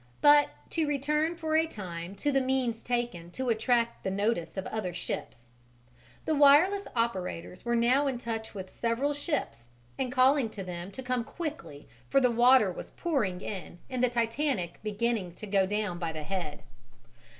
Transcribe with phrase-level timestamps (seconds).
[0.21, 4.65] But to return for a time to the means taken to attract the notice of
[4.65, 5.45] other ships.
[6.25, 9.69] The wireless operators were now in touch with several ships,
[9.99, 14.09] and calling to them to come quickly for the water was pouring in and the
[14.09, 16.63] Titanic beginning to go down by the head.